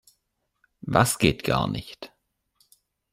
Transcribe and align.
Was 0.81 1.19
geht 1.19 1.43
gar 1.43 1.67
nicht? 1.67 2.11